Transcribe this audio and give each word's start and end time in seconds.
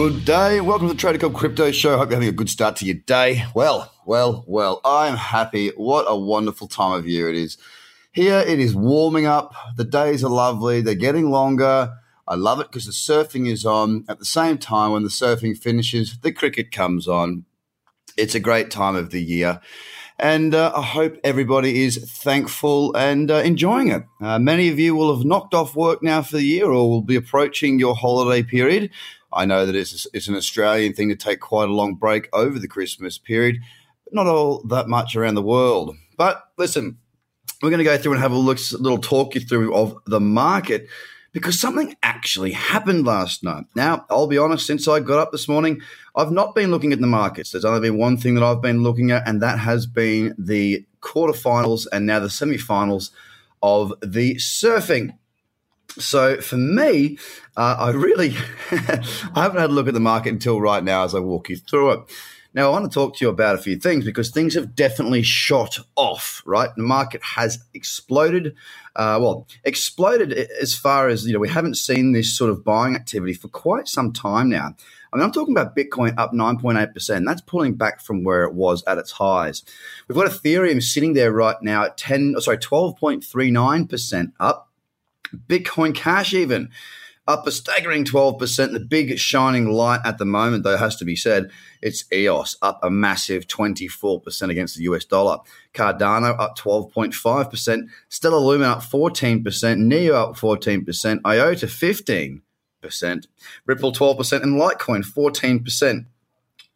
Good 0.00 0.24
day. 0.24 0.60
Welcome 0.60 0.86
to 0.86 0.94
the 0.94 1.00
Trader 1.00 1.18
Cobb 1.18 1.34
Crypto 1.34 1.72
Show. 1.72 1.98
Hope 1.98 2.10
you're 2.10 2.20
having 2.20 2.28
a 2.28 2.32
good 2.32 2.48
start 2.48 2.76
to 2.76 2.84
your 2.84 2.94
day. 2.94 3.44
Well, 3.52 3.92
well, 4.06 4.44
well, 4.46 4.80
I'm 4.84 5.16
happy. 5.16 5.70
What 5.70 6.04
a 6.06 6.16
wonderful 6.16 6.68
time 6.68 6.92
of 6.92 7.04
year 7.08 7.28
it 7.28 7.34
is. 7.34 7.58
Here 8.12 8.38
it 8.38 8.60
is 8.60 8.76
warming 8.76 9.26
up. 9.26 9.54
The 9.76 9.82
days 9.82 10.22
are 10.22 10.30
lovely. 10.30 10.82
They're 10.82 10.94
getting 10.94 11.30
longer. 11.30 11.94
I 12.28 12.36
love 12.36 12.60
it 12.60 12.68
because 12.68 12.86
the 12.86 12.92
surfing 12.92 13.50
is 13.50 13.66
on. 13.66 14.04
At 14.08 14.20
the 14.20 14.24
same 14.24 14.56
time, 14.56 14.92
when 14.92 15.02
the 15.02 15.08
surfing 15.08 15.58
finishes, 15.58 16.16
the 16.22 16.30
cricket 16.30 16.70
comes 16.70 17.08
on. 17.08 17.44
It's 18.16 18.36
a 18.36 18.40
great 18.40 18.70
time 18.70 18.94
of 18.94 19.10
the 19.10 19.20
year. 19.20 19.60
And 20.20 20.54
uh, 20.54 20.72
I 20.76 20.82
hope 20.82 21.16
everybody 21.24 21.84
is 21.84 21.96
thankful 21.96 22.94
and 22.94 23.32
uh, 23.32 23.36
enjoying 23.36 23.88
it. 23.88 24.04
Uh, 24.20 24.38
many 24.38 24.68
of 24.68 24.78
you 24.78 24.94
will 24.94 25.16
have 25.16 25.24
knocked 25.24 25.54
off 25.54 25.74
work 25.74 26.04
now 26.04 26.22
for 26.22 26.36
the 26.36 26.44
year 26.44 26.66
or 26.66 26.88
will 26.88 27.02
be 27.02 27.16
approaching 27.16 27.80
your 27.80 27.96
holiday 27.96 28.44
period. 28.44 28.90
I 29.32 29.44
know 29.44 29.66
that 29.66 29.74
it's, 29.74 30.06
it's 30.12 30.28
an 30.28 30.36
Australian 30.36 30.94
thing 30.94 31.08
to 31.08 31.16
take 31.16 31.40
quite 31.40 31.68
a 31.68 31.72
long 31.72 31.94
break 31.94 32.28
over 32.32 32.58
the 32.58 32.68
Christmas 32.68 33.18
period, 33.18 33.58
but 34.04 34.14
not 34.14 34.26
all 34.26 34.62
that 34.64 34.88
much 34.88 35.16
around 35.16 35.34
the 35.34 35.42
world. 35.42 35.96
But 36.16 36.42
listen, 36.56 36.98
we're 37.62 37.70
going 37.70 37.78
to 37.78 37.84
go 37.84 37.98
through 37.98 38.12
and 38.12 38.22
have 38.22 38.32
a 38.32 38.36
look, 38.36 38.58
a 38.58 38.76
little 38.78 38.98
talk 38.98 39.34
you 39.34 39.40
through 39.40 39.74
of 39.74 39.96
the 40.06 40.20
market 40.20 40.88
because 41.32 41.60
something 41.60 41.94
actually 42.02 42.52
happened 42.52 43.04
last 43.04 43.44
night. 43.44 43.64
Now, 43.74 44.06
I'll 44.10 44.26
be 44.26 44.38
honest, 44.38 44.66
since 44.66 44.88
I 44.88 45.00
got 45.00 45.18
up 45.18 45.32
this 45.32 45.48
morning, 45.48 45.80
I've 46.16 46.32
not 46.32 46.54
been 46.54 46.70
looking 46.70 46.92
at 46.92 47.00
the 47.00 47.06
markets. 47.06 47.50
There's 47.50 47.64
only 47.64 47.80
been 47.80 47.98
one 47.98 48.16
thing 48.16 48.34
that 48.34 48.44
I've 48.44 48.62
been 48.62 48.82
looking 48.82 49.10
at, 49.10 49.28
and 49.28 49.42
that 49.42 49.58
has 49.58 49.86
been 49.86 50.34
the 50.38 50.86
quarterfinals 51.00 51.86
and 51.92 52.06
now 52.06 52.18
the 52.20 52.28
semifinals 52.28 53.10
of 53.62 53.92
the 54.00 54.36
surfing. 54.36 55.16
So 55.98 56.40
for 56.40 56.56
me, 56.56 57.18
uh, 57.56 57.76
I 57.78 57.90
really 57.90 58.34
I 58.70 59.42
haven't 59.42 59.60
had 59.60 59.70
a 59.70 59.72
look 59.72 59.88
at 59.88 59.94
the 59.94 60.00
market 60.00 60.30
until 60.30 60.60
right 60.60 60.82
now 60.82 61.04
as 61.04 61.14
I 61.14 61.20
walk 61.20 61.48
you 61.48 61.56
through 61.56 61.92
it. 61.92 62.00
Now, 62.54 62.68
I 62.68 62.70
want 62.70 62.90
to 62.90 62.94
talk 62.94 63.16
to 63.16 63.24
you 63.24 63.28
about 63.28 63.56
a 63.56 63.62
few 63.62 63.76
things 63.76 64.06
because 64.06 64.30
things 64.30 64.54
have 64.54 64.74
definitely 64.74 65.22
shot 65.22 65.78
off, 65.96 66.42
right? 66.46 66.70
The 66.74 66.82
market 66.82 67.22
has 67.22 67.62
exploded. 67.74 68.56
Uh, 68.96 69.18
well, 69.20 69.46
exploded 69.64 70.32
as 70.32 70.74
far 70.74 71.08
as, 71.08 71.26
you 71.26 71.34
know, 71.34 71.38
we 71.38 71.50
haven't 71.50 71.76
seen 71.76 72.12
this 72.12 72.36
sort 72.36 72.50
of 72.50 72.64
buying 72.64 72.96
activity 72.96 73.34
for 73.34 73.48
quite 73.48 73.86
some 73.86 74.12
time 74.12 74.48
now. 74.48 74.74
I 75.12 75.16
mean, 75.16 75.24
I'm 75.24 75.32
talking 75.32 75.54
about 75.56 75.76
Bitcoin 75.76 76.14
up 76.18 76.32
9.8%. 76.32 77.24
That's 77.24 77.42
pulling 77.42 77.74
back 77.74 78.00
from 78.00 78.24
where 78.24 78.44
it 78.44 78.54
was 78.54 78.82
at 78.86 78.98
its 78.98 79.12
highs. 79.12 79.62
We've 80.08 80.16
got 80.16 80.26
Ethereum 80.26 80.82
sitting 80.82 81.12
there 81.12 81.32
right 81.32 81.56
now 81.62 81.84
at 81.84 81.96
10, 81.96 82.34
sorry, 82.40 82.58
12.39% 82.58 84.32
up. 84.40 84.67
Bitcoin 85.48 85.94
Cash, 85.94 86.34
even 86.34 86.70
up 87.28 87.46
a 87.46 87.52
staggering 87.52 88.04
12%. 88.04 88.72
The 88.72 88.80
big 88.80 89.18
shining 89.18 89.70
light 89.70 90.00
at 90.04 90.18
the 90.18 90.24
moment, 90.24 90.64
though, 90.64 90.78
has 90.78 90.96
to 90.96 91.04
be 91.04 91.14
said, 91.14 91.50
it's 91.82 92.10
EOS 92.10 92.56
up 92.62 92.80
a 92.82 92.90
massive 92.90 93.46
24% 93.46 94.50
against 94.50 94.76
the 94.76 94.84
US 94.84 95.04
dollar. 95.04 95.38
Cardano 95.74 96.40
up 96.40 96.56
12.5%. 96.58 97.88
Stellar 98.08 98.38
Lumen 98.38 98.68
up 98.68 98.82
14%. 98.82 99.78
NEO 99.78 100.14
up 100.14 100.36
14%. 100.36 101.20
IOTA 101.24 101.66
15%. 101.66 103.26
Ripple 103.66 103.92
12%. 103.92 104.42
And 104.42 104.60
Litecoin 104.60 105.04
14%. 105.04 106.06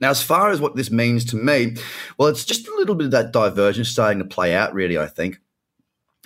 Now, 0.00 0.10
as 0.10 0.22
far 0.22 0.50
as 0.50 0.60
what 0.60 0.76
this 0.76 0.90
means 0.90 1.24
to 1.26 1.36
me, 1.36 1.76
well, 2.18 2.28
it's 2.28 2.44
just 2.44 2.66
a 2.66 2.74
little 2.76 2.94
bit 2.94 3.04
of 3.04 3.10
that 3.12 3.32
divergence 3.32 3.90
starting 3.90 4.18
to 4.18 4.24
play 4.24 4.54
out, 4.54 4.74
really, 4.74 4.98
I 4.98 5.06
think. 5.06 5.38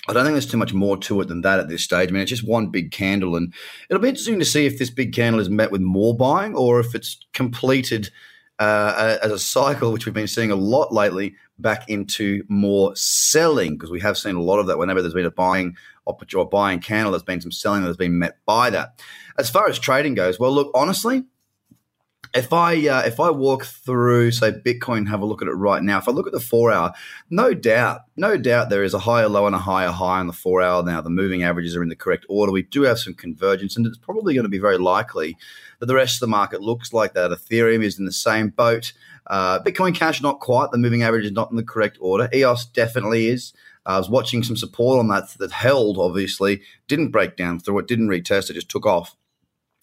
I 0.07 0.13
don't 0.13 0.25
think 0.25 0.35
there's 0.35 0.47
too 0.47 0.59
much 0.59 0.75
more 0.75 0.97
to 0.99 1.21
it 1.21 1.29
than 1.29 1.41
that 1.43 1.61
at 1.61 1.69
this 1.69 1.83
stage. 1.83 2.11
I 2.11 2.13
mean, 2.13 2.23
it's 2.23 2.31
just 2.31 2.47
one 2.47 2.69
big 2.69 2.91
candle, 2.91 3.37
and 3.37 3.55
it'll 3.89 4.03
be 4.03 4.09
interesting 4.09 4.39
to 4.39 4.45
see 4.45 4.67
if 4.67 4.79
this 4.79 4.91
big 4.91 5.15
candle 5.15 5.41
is 5.41 5.49
met 5.49 5.71
with 5.71 5.81
more 5.81 6.17
buying 6.17 6.55
or 6.55 6.81
if 6.81 6.95
it's 6.95 7.19
completed 7.33 8.11
uh, 8.59 9.19
as 9.23 9.33
a 9.33 9.39
cycle, 9.39 9.93
which 9.93 10.07
we've 10.07 10.15
been 10.15 10.27
seeing 10.27 10.51
a 10.51 10.57
lot 10.57 10.93
lately, 10.93 11.35
back 11.59 11.89
into 11.89 12.45
more 12.49 12.95
selling 12.97 13.75
because 13.75 13.91
we 13.91 14.01
have 14.01 14.19
seen 14.19 14.35
a 14.35 14.43
lot 14.43 14.59
of 14.59 14.67
that. 14.67 14.79
Whenever 14.79 15.01
there's 15.01 15.15
been 15.15 15.27
a 15.27 15.31
buying 15.31 15.77
opportunity 16.07 16.45
or 16.45 16.49
buying 16.49 16.81
candle, 16.81 17.13
there's 17.13 17.23
been 17.23 17.41
some 17.41 17.53
selling 17.53 17.83
that's 17.83 17.97
been 17.97 18.19
met 18.19 18.39
by 18.45 18.71
that. 18.71 19.01
As 19.39 19.51
far 19.51 19.69
as 19.69 19.79
trading 19.79 20.15
goes, 20.15 20.39
well, 20.39 20.53
look, 20.53 20.71
honestly, 20.75 21.25
if 22.35 22.53
I 22.53 22.75
uh, 22.89 23.03
if 23.03 23.21
I 23.21 23.31
walk 23.31 23.65
through 23.65 24.33
say 24.33 24.51
Bitcoin, 24.51 25.09
have 25.09 25.21
a 25.21 25.27
look 25.27 25.41
at 25.41 25.49
it 25.49 25.53
right 25.53 25.83
now. 25.83 25.99
If 25.99 26.09
I 26.09 26.13
look 26.13 26.27
at 26.27 26.33
the 26.33 26.41
four 26.41 26.73
hour, 26.73 26.93
no 27.31 27.55
doubt, 27.55 28.03
no 28.17 28.37
doubt 28.37 28.71
there 28.71 28.83
is 28.83 28.93
a 28.93 28.99
higher 28.99 29.29
low 29.29 29.47
and 29.47 29.55
a 29.55 29.61
higher 29.61 29.91
high 29.91 30.19
on 30.19 30.27
the 30.27 30.33
four 30.33 30.61
hour 30.61 30.83
now. 30.83 31.01
The 31.01 31.11
moving 31.11 31.45
averages 31.45 31.77
are 31.77 31.83
in 31.83 31.89
the 31.89 31.97
correct 31.97 32.27
order. 32.29 32.51
We 32.51 32.63
do 32.63 32.83
have 32.83 32.99
some 32.99 33.15
convergence, 33.15 33.77
and 33.77 33.87
it's 33.87 33.99
probably 33.99 34.35
going 34.35 34.45
to 34.45 34.51
be 34.51 34.59
very 34.59 34.79
likely 34.79 35.37
that 35.79 35.87
the 35.87 35.95
rest 35.95 36.17
of 36.17 36.21
the 36.21 36.27
market 36.27 36.61
looks 36.61 36.93
like 36.93 37.15
that. 37.15 37.31
Ethereum 37.31 37.85
is 37.85 37.99
in 37.99 38.05
the 38.05 38.13
same 38.13 38.49
boat. 38.49 38.93
Uh, 39.29 39.61
Bitcoin 39.61 39.95
Cash 39.95 40.21
not 40.21 40.41
quite. 40.41 40.71
The 40.73 40.79
moving 40.79 41.03
average 41.03 41.27
is 41.27 41.33
not 41.33 41.51
in 41.51 41.57
the 41.57 41.63
correct 41.63 41.99
order. 42.01 42.29
EOS 42.35 42.67
definitely 42.67 43.29
is. 43.29 43.53
I 43.87 43.99
was 43.99 44.09
watching 44.09 44.43
some 44.43 44.57
support 44.57 44.99
on 44.99 45.09
that 45.09 45.29
that 45.39 45.53
held. 45.53 45.99
Obviously, 45.99 46.63
didn't 46.89 47.11
break 47.11 47.37
down 47.37 47.61
through 47.61 47.79
it, 47.79 47.87
didn't 47.87 48.09
retest. 48.09 48.51
It 48.51 48.55
just 48.55 48.71
took 48.71 48.87
off. 48.87 49.15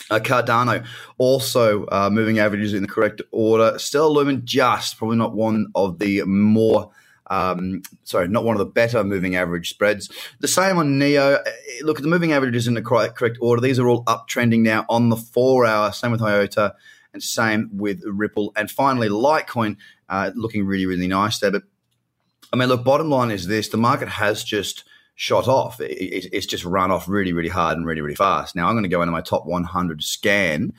Uh, 0.09 0.19
Cardano 0.19 0.85
also 1.17 1.85
uh, 1.85 2.09
moving 2.11 2.39
averages 2.39 2.73
in 2.73 2.81
the 2.81 2.87
correct 2.87 3.21
order. 3.31 3.77
Stellar 3.77 4.09
Lumen 4.09 4.41
just 4.43 4.97
probably 4.97 5.17
not 5.17 5.35
one 5.35 5.67
of 5.75 5.99
the 5.99 6.23
more 6.23 6.91
um, 7.31 7.81
sorry, 8.03 8.27
not 8.27 8.43
one 8.43 8.55
of 8.55 8.59
the 8.59 8.65
better 8.65 9.03
moving 9.05 9.37
average 9.37 9.69
spreads. 9.69 10.11
The 10.41 10.49
same 10.49 10.77
on 10.77 10.99
Neo. 10.99 11.35
Uh, 11.35 11.51
look 11.81 11.97
at 11.97 12.03
the 12.03 12.09
moving 12.09 12.33
averages 12.33 12.67
in 12.67 12.73
the 12.73 12.81
correct 12.81 13.37
order. 13.39 13.61
These 13.61 13.79
are 13.79 13.87
all 13.87 14.03
uptrending 14.03 14.59
now 14.59 14.85
on 14.89 15.07
the 15.07 15.15
four 15.15 15.65
hour. 15.65 15.93
Same 15.93 16.11
with 16.11 16.21
IOTA 16.21 16.75
and 17.13 17.23
same 17.23 17.69
with 17.73 18.03
Ripple. 18.05 18.51
And 18.57 18.69
finally, 18.69 19.07
Litecoin 19.07 19.77
uh, 20.09 20.31
looking 20.35 20.65
really, 20.65 20.85
really 20.85 21.07
nice 21.07 21.39
there. 21.39 21.51
But 21.51 21.63
I 22.51 22.57
mean, 22.57 22.67
look, 22.67 22.83
bottom 22.83 23.09
line 23.09 23.31
is 23.31 23.47
this: 23.47 23.69
the 23.69 23.77
market 23.77 24.09
has 24.09 24.43
just 24.43 24.83
shot 25.21 25.47
off. 25.47 25.79
It, 25.79 25.91
it, 25.91 26.29
it's 26.33 26.47
just 26.47 26.65
run 26.65 26.89
off 26.89 27.07
really, 27.07 27.31
really 27.31 27.49
hard 27.49 27.77
and 27.77 27.85
really, 27.85 28.01
really 28.01 28.15
fast. 28.15 28.55
Now 28.55 28.67
I'm 28.67 28.73
going 28.73 28.83
to 28.83 28.89
go 28.89 29.03
into 29.03 29.11
my 29.11 29.21
top 29.21 29.45
100 29.45 30.03
scan 30.03 30.73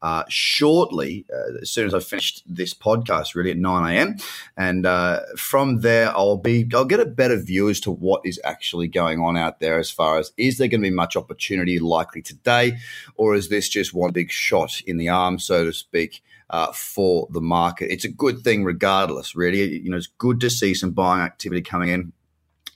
uh, 0.00 0.22
shortly, 0.28 1.26
uh, 1.34 1.58
as 1.62 1.70
soon 1.70 1.88
as 1.88 1.92
I've 1.92 2.06
finished 2.06 2.44
this 2.46 2.72
podcast, 2.72 3.34
really 3.34 3.50
at 3.50 3.56
9 3.56 3.92
a.m. 3.92 4.16
And 4.56 4.86
uh, 4.86 5.22
from 5.36 5.80
there, 5.80 6.16
I'll 6.16 6.36
be 6.36 6.64
I'll 6.72 6.84
get 6.84 7.00
a 7.00 7.06
better 7.06 7.36
view 7.36 7.68
as 7.68 7.80
to 7.80 7.90
what 7.90 8.20
is 8.24 8.40
actually 8.44 8.86
going 8.86 9.18
on 9.18 9.36
out 9.36 9.58
there. 9.58 9.80
As 9.80 9.90
far 9.90 10.20
as 10.20 10.30
is 10.36 10.58
there 10.58 10.68
going 10.68 10.82
to 10.82 10.88
be 10.88 10.94
much 10.94 11.16
opportunity 11.16 11.80
likely 11.80 12.22
today, 12.22 12.78
or 13.16 13.34
is 13.34 13.48
this 13.48 13.68
just 13.68 13.92
one 13.92 14.12
big 14.12 14.30
shot 14.30 14.80
in 14.82 14.98
the 14.98 15.08
arm, 15.08 15.40
so 15.40 15.64
to 15.64 15.72
speak? 15.72 16.22
Uh, 16.50 16.72
for 16.72 17.28
the 17.30 17.42
market, 17.42 17.92
it's 17.92 18.06
a 18.06 18.08
good 18.08 18.40
thing 18.40 18.64
regardless. 18.64 19.36
Really, 19.36 19.80
you 19.80 19.90
know, 19.90 19.98
it's 19.98 20.06
good 20.06 20.40
to 20.40 20.48
see 20.48 20.72
some 20.72 20.92
buying 20.92 21.20
activity 21.20 21.60
coming 21.60 21.90
in 21.90 22.12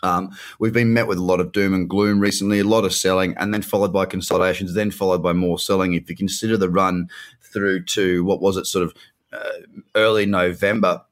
um, 0.03 0.31
we've 0.59 0.73
been 0.73 0.93
met 0.93 1.07
with 1.07 1.19
a 1.19 1.23
lot 1.23 1.41
of 1.41 1.53
doom 1.53 1.75
and 1.75 1.89
gloom 1.89 2.21
recently, 2.21 2.61
a 2.61 2.65
lot 2.65 2.85
of 2.85 2.93
selling, 2.93 3.35
and 3.37 3.53
then 3.55 3.63
followed 3.63 3.93
by 3.93 4.05
consolidations, 4.05 4.75
then 4.75 4.91
followed 4.91 5.23
by 5.23 5.33
more 5.33 5.59
selling. 5.59 5.95
If 5.95 6.09
you 6.11 6.17
consider 6.17 6.57
the 6.57 6.71
run 6.71 7.09
through 7.41 7.85
to 7.85 8.25
what 8.25 8.41
was 8.41 8.57
it, 8.57 8.67
sort 8.67 8.85
of 8.85 8.95
uh, 9.33 9.79
early 9.95 10.27
November, 10.27 11.03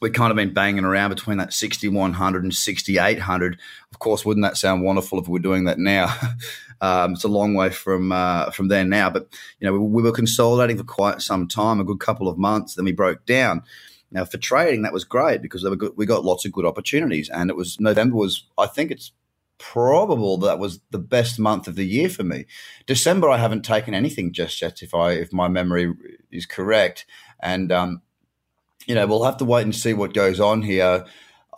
we 0.00 0.10
kind 0.10 0.30
of 0.30 0.36
been 0.36 0.54
banging 0.54 0.84
around 0.84 1.10
between 1.10 1.38
that 1.38 1.52
6100 1.52 2.42
and 2.42 2.54
6800. 2.54 3.58
Of 3.92 3.98
course, 3.98 4.24
wouldn't 4.24 4.44
that 4.44 4.56
sound 4.56 4.82
wonderful 4.82 5.18
if 5.18 5.28
we 5.28 5.32
were 5.32 5.38
doing 5.38 5.64
that 5.64 5.78
now? 5.78 6.14
um, 6.80 7.12
it's 7.12 7.24
a 7.24 7.28
long 7.28 7.54
way 7.54 7.70
from 7.70 8.10
uh, 8.12 8.50
from 8.50 8.68
there 8.68 8.84
now, 8.84 9.10
but 9.10 9.28
you 9.60 9.66
know 9.66 9.72
we, 9.74 9.78
we 9.78 10.02
were 10.02 10.12
consolidating 10.12 10.78
for 10.78 10.84
quite 10.84 11.20
some 11.20 11.46
time, 11.46 11.80
a 11.80 11.84
good 11.84 12.00
couple 12.00 12.28
of 12.28 12.38
months. 12.38 12.74
Then 12.74 12.86
we 12.86 12.92
broke 12.92 13.26
down. 13.26 13.62
Now 14.10 14.24
for 14.24 14.38
trading, 14.38 14.82
that 14.82 14.92
was 14.92 15.04
great 15.04 15.40
because 15.40 15.62
good, 15.62 15.92
we 15.96 16.06
got 16.06 16.24
lots 16.24 16.44
of 16.44 16.52
good 16.52 16.66
opportunities, 16.66 17.28
and 17.28 17.48
it 17.50 17.56
was 17.56 17.78
November 17.78 18.16
was 18.16 18.44
I 18.58 18.66
think 18.66 18.90
it's 18.90 19.12
probable 19.58 20.38
that 20.38 20.58
was 20.58 20.80
the 20.90 20.98
best 20.98 21.38
month 21.38 21.68
of 21.68 21.76
the 21.76 21.86
year 21.86 22.08
for 22.08 22.24
me. 22.24 22.46
December, 22.86 23.28
I 23.28 23.36
haven't 23.36 23.62
taken 23.62 23.94
anything 23.94 24.32
just 24.32 24.60
yet, 24.60 24.82
if 24.82 24.94
I 24.94 25.12
if 25.12 25.32
my 25.32 25.48
memory 25.48 25.94
is 26.32 26.46
correct, 26.46 27.06
and 27.40 27.70
um, 27.70 28.02
you 28.86 28.94
know 28.94 29.06
we'll 29.06 29.24
have 29.24 29.36
to 29.38 29.44
wait 29.44 29.62
and 29.62 29.74
see 29.74 29.94
what 29.94 30.14
goes 30.14 30.40
on 30.40 30.62
here. 30.62 31.04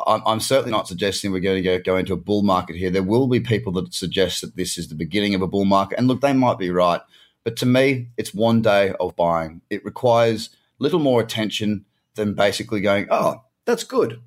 I'm, 0.05 0.40
certainly 0.40 0.72
not 0.72 0.88
suggesting 0.88 1.31
we're 1.31 1.38
going 1.38 1.62
to 1.62 1.78
go, 1.78 1.78
go 1.78 1.96
into 1.96 2.14
a 2.14 2.16
bull 2.16 2.43
market 2.43 2.75
here. 2.75 2.90
There 2.90 3.05
will 3.05 3.28
be 3.28 3.38
people 3.38 3.72
that 3.75 3.94
suggest 3.94 4.40
that 4.40 4.56
this 4.56 4.76
is 4.76 4.88
the 4.88 4.96
beginning 4.96 5.34
of 5.37 5.43
a 5.43 5.46
bull 5.46 5.64
market, 5.64 5.96
and 5.96 6.08
look, 6.08 6.22
they 6.22 6.32
might 6.32 6.58
be 6.58 6.70
right, 6.70 7.00
but 7.44 7.56
to 7.58 7.66
me, 7.66 8.08
it's 8.16 8.34
one 8.34 8.62
day 8.62 8.94
of 8.98 9.14
buying. 9.14 9.60
It 9.70 9.84
requires 9.84 10.50
little 10.82 10.98
more 10.98 11.20
attention 11.20 11.84
than 12.14 12.34
basically 12.34 12.80
going, 12.80 13.06
"Oh, 13.10 13.42
that's 13.64 13.84
good." 13.84 14.20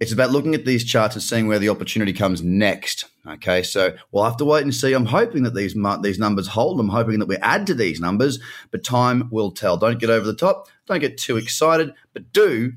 It's 0.00 0.12
about 0.12 0.30
looking 0.30 0.54
at 0.54 0.64
these 0.64 0.84
charts 0.84 1.16
and 1.16 1.22
seeing 1.22 1.48
where 1.48 1.58
the 1.58 1.70
opportunity 1.70 2.12
comes 2.12 2.40
next. 2.40 3.06
Okay, 3.26 3.64
so 3.64 3.96
we'll 4.12 4.24
have 4.24 4.36
to 4.36 4.44
wait 4.44 4.62
and 4.62 4.74
see. 4.74 4.92
I'm 4.92 5.06
hoping 5.06 5.42
that 5.42 5.54
these 5.54 5.74
these 6.02 6.18
numbers 6.18 6.48
hold. 6.48 6.78
I'm 6.78 6.88
hoping 6.90 7.18
that 7.18 7.26
we 7.26 7.36
add 7.38 7.66
to 7.66 7.74
these 7.74 8.00
numbers, 8.00 8.38
but 8.70 8.84
time 8.84 9.28
will 9.30 9.50
tell. 9.50 9.76
Don't 9.76 9.98
get 9.98 10.10
over 10.10 10.24
the 10.24 10.36
top. 10.36 10.68
Don't 10.86 11.00
get 11.00 11.18
too 11.18 11.36
excited, 11.36 11.92
but 12.12 12.32
do 12.32 12.72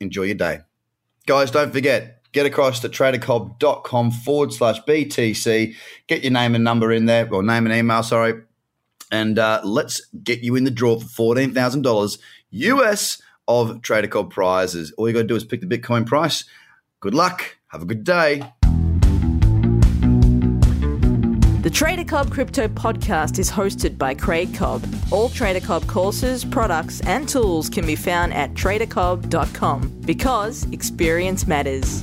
enjoy 0.00 0.22
your 0.24 0.36
day, 0.36 0.60
guys. 1.26 1.50
Don't 1.50 1.72
forget. 1.72 2.20
Get 2.32 2.46
across 2.46 2.80
to 2.80 2.88
tradercobb.com 2.88 4.10
forward 4.10 4.54
slash 4.54 4.80
BTC. 4.84 5.74
Get 6.06 6.22
your 6.22 6.32
name 6.32 6.54
and 6.54 6.64
number 6.64 6.90
in 6.90 7.04
there, 7.04 7.28
or 7.30 7.42
name 7.42 7.66
and 7.66 7.74
email, 7.74 8.02
sorry. 8.02 8.40
And 9.10 9.38
uh, 9.38 9.60
let's 9.64 10.06
get 10.24 10.42
you 10.42 10.56
in 10.56 10.64
the 10.64 10.70
draw 10.70 10.98
for 10.98 11.34
$14,000 11.34 12.18
US 12.52 13.20
of 13.48 13.82
Trader 13.82 14.08
Cobb 14.08 14.30
prizes. 14.30 14.92
All 14.92 15.08
you 15.08 15.14
got 15.14 15.22
to 15.22 15.26
do 15.26 15.36
is 15.36 15.44
pick 15.44 15.60
the 15.60 15.66
Bitcoin 15.66 16.06
price. 16.06 16.44
Good 17.00 17.14
luck. 17.14 17.56
Have 17.68 17.82
a 17.82 17.86
good 17.86 18.04
day. 18.04 18.42
The 21.62 21.70
Trader 21.70 22.04
Cobb 22.04 22.30
Crypto 22.30 22.66
Podcast 22.66 23.38
is 23.38 23.50
hosted 23.50 23.96
by 23.96 24.14
Craig 24.14 24.52
Cobb. 24.54 24.84
All 25.12 25.28
Trader 25.28 25.64
Cobb 25.64 25.86
courses, 25.86 26.44
products, 26.44 27.00
and 27.02 27.28
tools 27.28 27.68
can 27.68 27.86
be 27.86 27.94
found 27.94 28.34
at 28.34 28.54
tradercobb.com 28.54 30.00
because 30.04 30.64
experience 30.72 31.46
matters. 31.46 32.02